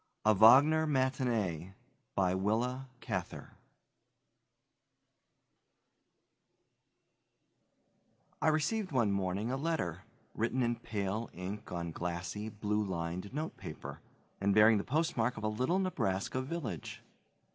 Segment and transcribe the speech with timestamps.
[0.25, 1.75] A Wagner Matinee
[2.17, 2.31] I
[8.41, 13.99] received one morning a letter, written in pale ink on glassy, blue lined notepaper,
[14.39, 17.03] and bearing the postmark of a little Nebraska village.